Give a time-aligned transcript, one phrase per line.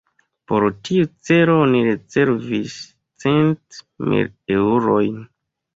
[0.51, 2.81] Por tiu celo oni rezervis
[3.27, 5.27] cent mil eŭrojn.